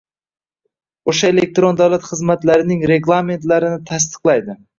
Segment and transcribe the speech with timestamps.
[1.13, 4.59] o‘sha elektron davlat xizmatlarining reglamentlarini tasdiqlaydi;